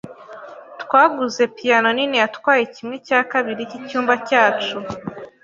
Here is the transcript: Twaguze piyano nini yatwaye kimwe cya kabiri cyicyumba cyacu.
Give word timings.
Twaguze 0.81 1.43
piyano 1.55 1.89
nini 1.95 2.15
yatwaye 2.23 2.63
kimwe 2.75 2.95
cya 3.07 3.19
kabiri 3.31 3.61
cyicyumba 3.69 4.13
cyacu. 4.27 4.75